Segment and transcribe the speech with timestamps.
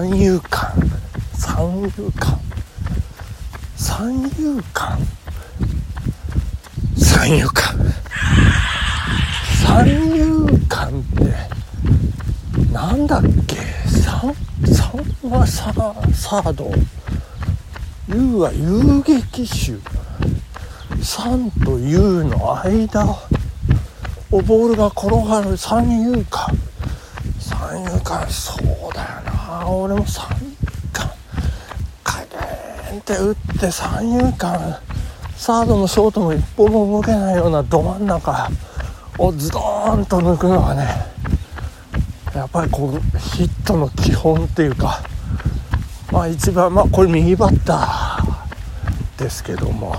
[0.00, 0.72] 三遊間。
[1.34, 2.40] 三遊間。
[3.76, 4.98] 三遊間。
[6.96, 7.92] 三遊間。
[9.62, 9.86] 三
[10.16, 13.56] 遊間ってなんだっけ？
[13.90, 14.34] 三
[14.64, 15.70] 三はサ
[16.14, 16.72] サード
[18.08, 19.76] 遊は遊撃手。
[21.04, 23.04] 三と遊の間。
[24.30, 25.58] をボールが転がる。
[25.58, 26.56] 三遊間。
[27.38, 28.69] 三遊間そう。
[29.72, 30.56] 俺も三遊
[30.92, 31.10] 間
[32.02, 34.78] カーンって打って三遊間
[35.36, 38.50] サードもショートも一歩も動けないようなど真ん中
[39.18, 40.88] をズドーンと抜くのがね
[42.34, 45.02] やっぱりこうヒットの基本っていうか
[46.10, 49.96] まあ一番まあこれ右バッターですけども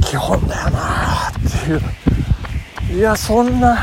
[0.00, 2.98] 基本だよなっていう。
[2.98, 3.78] いやそんな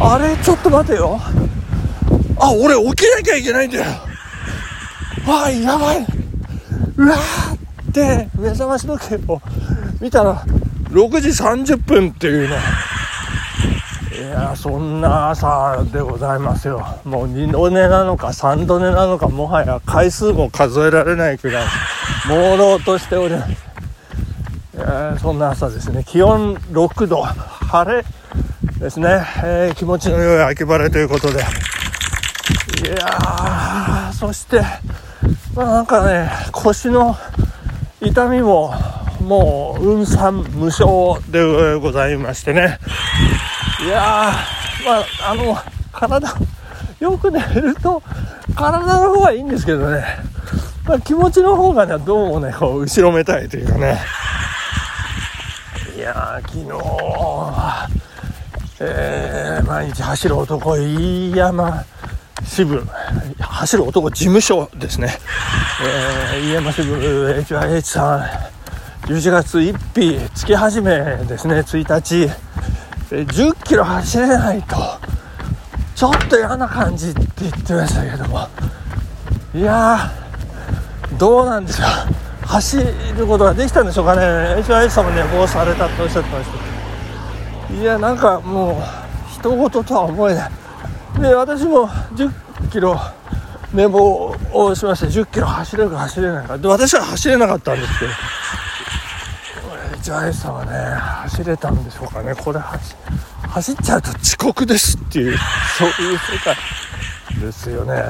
[0.00, 1.20] あれちょっと待てよ。
[2.44, 3.84] あ俺起きなきゃいけないんだよ。
[5.28, 6.04] わあやばい。
[6.96, 9.40] うわーって目覚まし時計を
[10.00, 10.44] 見たら
[10.90, 12.56] 6時30分っていうね。
[14.18, 16.84] いやそんな朝でございますよ。
[17.04, 21.66] もう2度寝なのか3度寝なのかもはや回数も数えられないくらい
[22.26, 23.52] 朦朧としております。
[24.74, 26.02] え、そんな朝ですね。
[26.04, 27.22] 気温6度。
[27.22, 28.04] 晴れ
[28.80, 31.44] ですね、えー、気持ちの良い秋晴れということで。
[32.82, 34.60] いやそして
[35.54, 37.16] まあなんかね腰の
[38.00, 38.74] 痛みも
[39.20, 42.78] もう運算無償でございましてね。
[43.84, 44.32] いや
[44.84, 45.56] まああの
[45.92, 46.34] 体
[46.98, 48.02] よく寝ると
[48.56, 50.04] 体の方がいいんですけどね、
[50.84, 54.00] まあ、気持ちの方がねどうもねこう後ろめたいというかね。
[55.96, 58.02] いやー昨日
[58.84, 61.84] えー、毎日走る男飯山
[62.52, 62.86] 支部
[63.38, 65.16] 走る男事務所ですね、
[66.34, 66.96] えー、飯山支部
[67.48, 70.90] HIH さん11月1日月始め
[71.24, 71.60] ですね。
[71.60, 72.30] 1日、
[73.10, 74.76] えー、10キロ走れないと。
[75.96, 78.46] ちょっと嫌な感じって言ってましたけども。
[79.54, 82.46] いやーどうなんでしょう。
[82.46, 82.76] 走
[83.16, 84.22] ることができたんでしょうかね。
[84.62, 86.58] HIH さんも寝坊されたっておっしゃってました
[87.70, 87.82] けど。
[87.82, 88.76] いやなんかもう
[89.40, 90.50] 人事とは思えない。
[91.18, 92.41] で私も10
[92.72, 92.98] キロ
[93.74, 96.56] 寝坊をしまして10キロ走れるか走れないか。
[96.56, 98.10] で私は走れなかったんですけど。
[100.02, 100.72] ジャイさんはね
[101.28, 102.34] 走れたんでしょうかね。
[102.34, 105.38] これ走っちゃうと遅刻ですっていう
[105.78, 106.56] そういう世界
[107.40, 108.02] ですよね。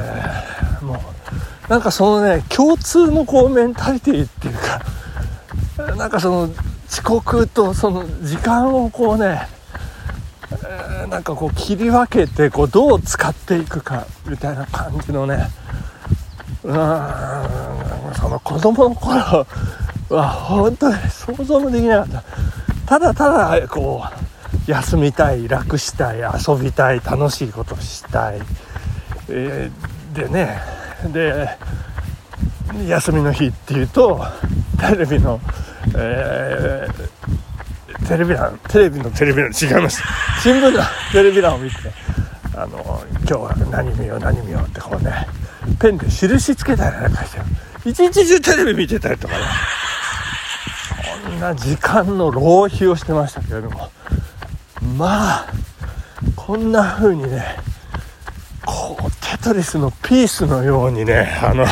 [0.80, 6.50] もうなんかそのね共通のこうメンタリティっていうかなんかその
[6.88, 9.48] 遅刻とその時間をこうね、
[11.06, 15.48] なんかこう切り分けてこうどう使っていくかみたいな感じのね。
[16.64, 16.74] うん。
[18.14, 19.46] その子供の頃
[20.10, 22.24] は本当に想像もできなかった。
[22.86, 24.04] ただただこ
[24.66, 28.40] う休みたい楽したい遊びたい楽しいことしたい、
[29.28, 30.60] えー、でね。
[31.12, 31.48] で
[32.86, 34.24] 休みの日っていうと
[34.78, 35.40] テレビの、
[35.96, 37.41] えー
[38.08, 40.02] テレビ欄テレビのテレビ欄違います。
[40.42, 40.82] 新聞の
[41.12, 41.76] テレビ欄を見て
[42.54, 45.26] あの今日は何見よう何見ようってこうね
[45.80, 47.40] ペンで印つけたりなんかして
[47.88, 49.44] 一日中テレビ見てたりとかね。
[51.24, 53.90] そんな時間の浪費をしてましたけれども。
[54.96, 55.46] まあ
[56.36, 57.56] こんな風にね
[58.66, 61.64] こうテトリスのピースのようにねあの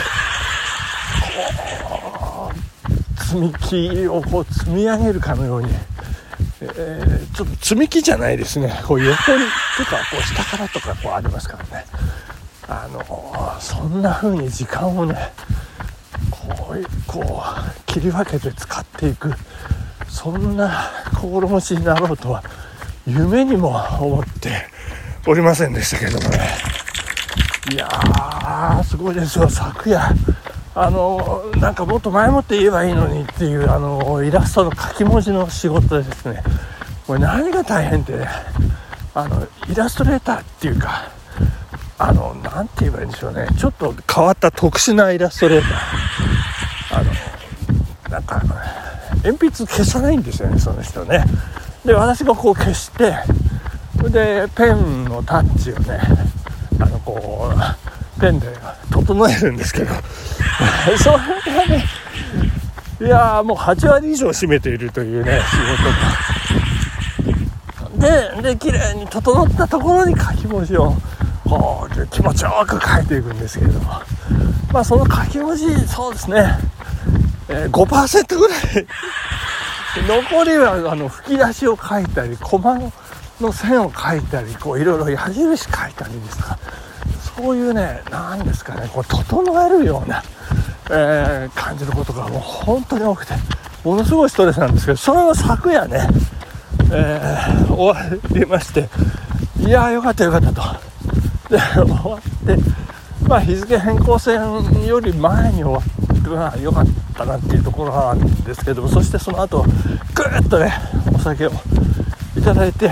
[3.18, 5.68] 積み木をこう積み上げるかのように
[6.62, 8.80] えー、ちょっと積み木じゃないですね。
[8.86, 9.38] こう横に
[9.76, 11.86] とかこう下からとかこうありますからね。
[12.68, 15.32] あのそんな風に時間をね
[16.30, 19.34] こうこう切り分けて使っていく
[20.08, 20.88] そんな
[21.20, 22.44] 心持ちになろうとは
[23.06, 23.70] 夢にも
[24.00, 24.68] 思って
[25.26, 26.56] おりませんでしたけどもね。
[27.72, 29.48] いやーすごいですよ。
[29.48, 30.00] 昨夜
[30.72, 36.42] あのなんかもっと前もって言えばいいのにっていうあのイラストの書き文字の仕事でですね。
[37.06, 38.28] これ何が大変ってね
[39.14, 41.10] あのイラストレーターっていうか
[41.98, 43.48] あの何て言えばいいんでしょうね。
[43.58, 47.00] ちょっと変わった特殊なイラストレーター。
[47.00, 47.10] あの
[48.10, 48.42] なんか
[49.24, 51.24] 鉛筆消さないんですよねその人ね。
[51.84, 53.14] で私がこう消して
[53.96, 55.98] それでペンのタッチをね
[56.78, 57.52] あのこ
[58.16, 58.46] うペンで
[58.92, 59.92] 整えるんですけど。
[60.98, 61.16] それ
[61.54, 61.84] がね。
[63.00, 65.56] いやもう8割以上占めているというね仕
[67.90, 68.42] 事が。
[68.42, 70.94] でで綺麗に整ったところに書き文字を
[71.44, 73.92] こう気持ちよく書いていくんですけれども。
[74.72, 76.58] まあその書き文字そうですね、
[77.48, 78.60] えー、5%ぐらい。
[80.06, 82.78] 残りはあの吹き出しを書いたりコマ
[83.40, 86.58] の線を書いたりこういろいろ矢印書いたりですとか。
[87.36, 90.22] そういうね何ですかねこう整えるような、
[90.90, 93.34] えー、感じることがもう本当に多くて
[93.84, 96.08] ものすごいストレスなんですけどそれを昨夜ね、
[96.92, 98.88] えー、終わりまして
[99.60, 100.90] いやーよかったよかったと。
[101.48, 102.56] で終わって
[103.26, 104.40] まあ日付変更線
[104.86, 110.72] より前に終わってはよかったなっていうところなんですけどもそしてその後ぐーっとね
[111.14, 111.50] お酒を
[112.36, 112.90] いただいて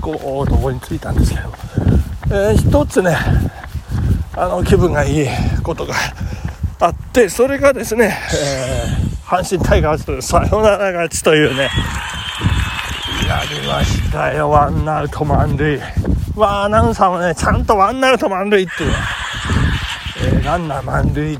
[0.00, 1.52] こうどこに着いたんですけど、
[2.26, 3.16] えー、一つね
[4.34, 5.28] あの気分がいい
[5.62, 5.94] ことが
[6.80, 11.68] あってそれがですね、えー、阪神タイガースとサヨナラ勝ちというね
[13.28, 15.78] やりましたよワンアウト満塁。
[16.34, 18.92] まあアナウンサーもねちゃんとワンアウト満塁っていう、
[20.24, 21.36] えー、ランナー満塁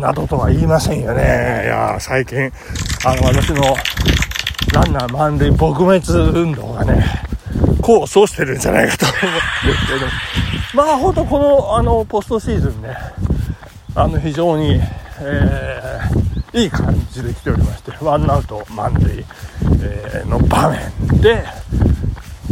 [0.00, 1.22] などとは言いませんよね。
[1.64, 2.52] いや最近
[3.06, 3.62] あの私の
[4.72, 7.04] ランナー満塁撲滅運動がね
[7.80, 10.06] 功を奏してるんじゃないかと思うんですけど。
[10.74, 12.96] まあ本当このあのポストシーズンね
[13.96, 14.80] あの非常に、
[15.20, 19.24] えー、いい感じで来ておりましてワンアウト満塁、
[19.82, 21.44] えー、の場面で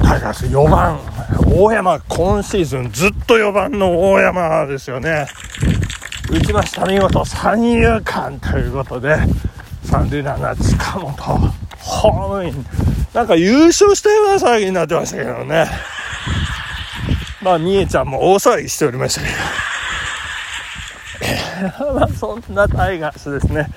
[0.01, 1.01] タイガース4番
[1.55, 5.27] 大山今シーズンずっと4番の大山ですよね。
[6.31, 9.17] 打ちました見事三遊間ということで
[9.85, 11.13] 三塁ランナー近本
[11.79, 12.67] ホームイン。
[13.13, 15.67] なんか優勝したような騒ぎになってましたけどね。
[17.43, 19.72] まあみえちゃんも大騒ぎしておりましたけど。
[21.95, 23.69] ま あそんなタイガースですね。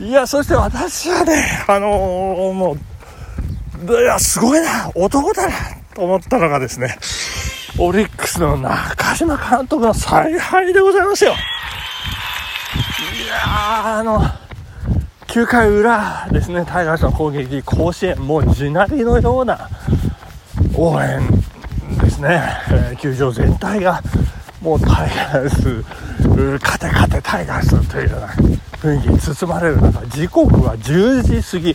[0.00, 2.76] いやそして私はねあのー、も
[3.86, 5.54] ういやすごいな男だな
[5.94, 6.98] と思ったのがですね
[7.78, 11.32] オリックスの中島監督の采配でございますよ。
[11.32, 11.34] い
[13.28, 14.24] やあの
[15.28, 19.68] 9回裏ですね、タイガースの攻撃、甲子園、もう地鳴りのような
[20.74, 21.20] 応援
[22.00, 24.02] ですね、えー、球場全体が
[24.62, 25.84] もうタイガース、
[26.60, 28.26] 勝て勝てタイガースというような
[28.78, 31.74] 雰囲気に包まれる中、時刻は10時過ぎ、え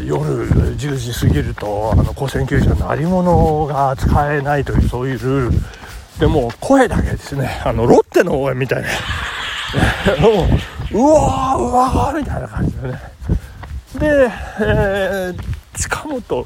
[0.00, 5.58] ー、夜10時過ぎると、あの甲子園球場鳴り物が使えないという、そういうルール。
[6.18, 8.88] でも声だけですね、あのロッテの応援みたいな。
[10.92, 13.00] ううわーうわーみたいな感じでね
[13.98, 14.30] で、
[14.60, 15.38] えー、
[15.76, 16.44] 近本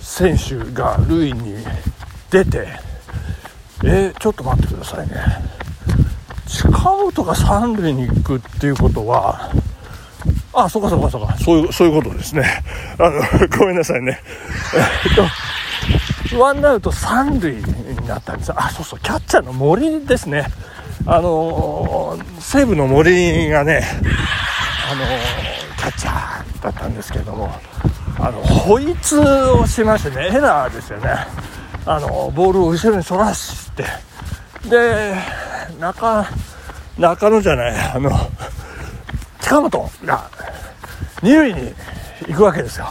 [0.00, 1.56] 選手が塁に
[2.30, 2.68] 出て
[3.84, 5.14] えー、ちょっと待ってくださいね
[6.46, 9.50] 近本が三塁に行くっていうことは
[10.52, 11.36] あそうかそうかそうか。
[11.36, 12.62] そういうそういうことですね。
[12.98, 13.20] あの
[13.58, 14.18] ごめんなさいね。
[15.04, 17.62] えっとワンアウト三塁に
[18.06, 18.52] なったんです。
[18.56, 20.46] あそうそうキャッチャーの森ですね。
[21.04, 23.86] あの、西武の森がね、
[24.90, 25.04] あの、
[25.76, 27.52] キャッチャーだったんですけども、
[28.18, 31.10] あの、ホイツをしましてね、エラーですよね。
[31.84, 33.84] あの、ボールを後ろに反らして、
[34.68, 35.14] で、
[35.78, 36.26] 中、
[36.98, 38.10] 中野じゃない、あの、
[39.40, 40.30] 近本が
[41.22, 41.74] 二塁に
[42.28, 42.86] 行くわけですよ。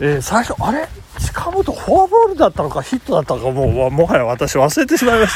[0.00, 0.88] えー、最初、あれ？
[1.20, 5.34] 近本フォアボールだったのかヒットだったのかもうもはや私忘れてしまいまし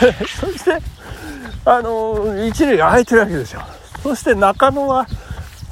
[0.00, 0.12] た。
[0.46, 0.78] そして
[1.64, 3.62] あの一塁が空いてるわけですよ。
[4.02, 5.06] そして中野は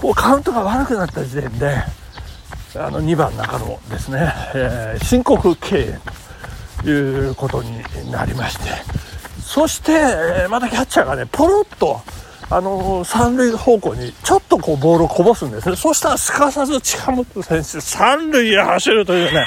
[0.01, 1.83] こうカウントが悪くなった時点で
[2.77, 6.01] あの2番中野ですね、えー、申告敬遠
[6.83, 9.10] ということになりまして。
[9.51, 12.01] そして、またキャッチャーがねポロッと
[12.49, 19.47] あの三塁方向にちょっとこうボールをこぼすんですねそしたらすかさず近本選手三塁へ走るというね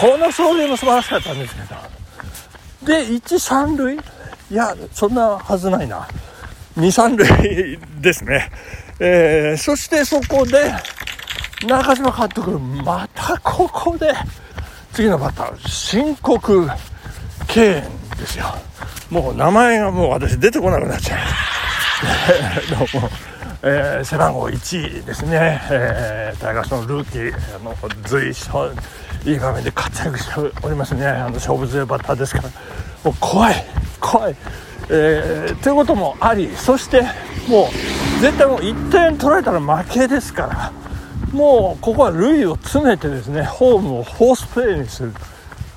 [0.00, 1.76] この走塁も素晴らしかったんですけど
[2.86, 3.98] で一三塁
[4.50, 6.08] いや、そんなはずないな。
[6.76, 8.50] 2、3塁ですね。
[8.98, 10.72] えー、そしてそこで、
[11.68, 14.12] 中島監督、またここで、
[14.92, 16.68] 次のバッター、申告
[17.46, 17.82] 敬遠
[18.18, 18.46] ですよ。
[19.10, 21.20] もう名前がもう私出てこなくなっちゃう。
[22.70, 23.10] どうも。
[23.62, 27.76] えー、背番号1ですね、えー、タイガースのルーキー、あの
[28.06, 28.70] 随所、
[29.24, 32.48] いい場面で活躍しておりますね、あの勝負強いバッターですから、
[33.04, 33.64] もう怖い、
[34.00, 34.36] 怖い、
[34.88, 37.02] えー、ということもありそして
[37.48, 37.68] も
[38.18, 40.72] う絶対もう1点取られたら負けですから。
[41.32, 45.14] もうここは塁を詰めてですねホームをフォースプレーにする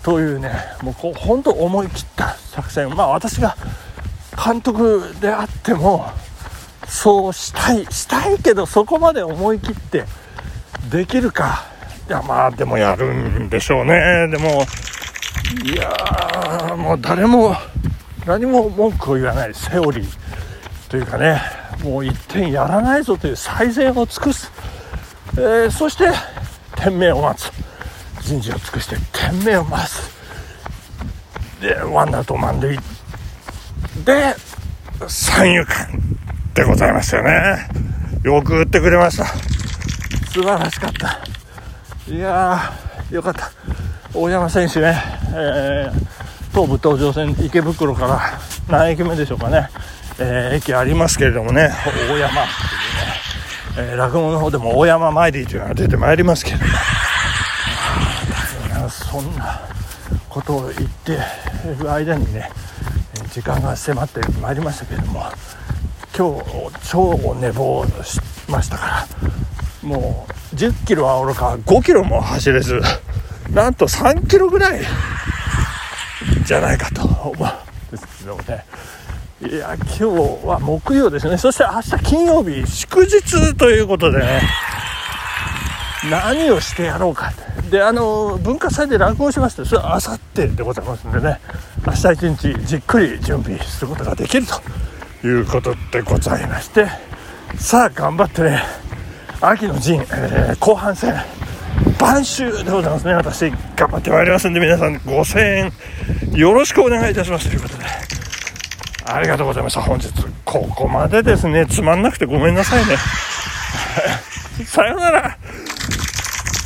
[0.02, 2.90] というねもうこう本当思い切った作戦。
[2.96, 3.58] まあ私が
[4.44, 6.06] 監督であっても
[6.88, 10.06] そうしたいしたいけどそこまで思い切って
[10.90, 11.66] できるか。
[12.08, 14.28] いやまあでもやるんでしょうね。
[14.30, 14.66] でも
[15.64, 17.56] いやーもう誰も
[18.26, 20.18] 何も文句を言わないセオリー。
[20.90, 21.42] というかね
[21.84, 24.52] もう一点やらないぞという最善を尽くす、
[25.34, 26.12] えー、そして
[26.76, 27.52] 天命を待つ。
[28.22, 30.13] 人事を尽くして天命を待つ。
[31.64, 32.78] でワンアウト満塁。
[34.04, 34.36] で
[35.08, 35.88] 三遊間
[36.54, 37.70] でございますよね。
[38.22, 39.26] よく打ってくれました。
[39.26, 41.20] 素晴らしかった。
[42.14, 43.50] いやーよかった。
[44.14, 45.02] 大山選手ね、
[45.34, 45.94] えー、
[46.52, 48.20] 東武東上線池袋から
[48.70, 49.70] 何駅目でしょうかね、
[50.20, 51.72] えー、駅ありますけれどもね。
[52.10, 52.44] 大山。
[52.44, 52.46] っ
[53.74, 56.72] ていうね、えー、落語の方でも大山参りというのが出てまいりますけれども。
[58.90, 59.62] そんな
[60.28, 61.20] ことを言って
[61.64, 62.50] る間にね
[63.32, 65.24] 時間が迫ってまいりましたけれども
[66.16, 69.08] 今日超寝坊しましたか
[69.84, 72.80] らもう1 0キロはおろか5キロも走れず
[73.52, 74.82] なんと3キロぐらい
[76.46, 78.66] じゃないかと思うんですけどもね。
[79.42, 80.04] いや今日
[80.46, 81.38] は木曜ですね。
[81.38, 84.42] そして明日金曜日祝日ということでね
[86.10, 87.34] 何をしてやろうか
[87.74, 91.40] であの文化祭で落語しましてそれはあさってでございますんでね。
[91.88, 96.86] 明日一日じっくり準備することができるということでございまして。
[97.58, 98.62] さあ頑張ってね
[99.42, 101.16] 秋の陣、えー、後半戦
[102.00, 103.14] 晩秋でございますね。
[103.16, 105.72] 私頑張ってまいりますんで皆さん5000
[106.32, 107.50] 円よろしくお願いいたします。
[107.50, 107.86] ということで。
[109.08, 109.82] ありがとうございました。
[109.82, 110.14] 本日
[110.46, 111.66] ここまでですね。
[111.66, 112.98] つまんなくてごめんなさいね。
[114.64, 115.22] さようなら。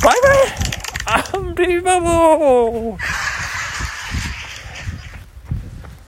[0.04, 0.20] バイ
[0.58, 0.67] バイ。
[1.08, 2.98] unbelievable.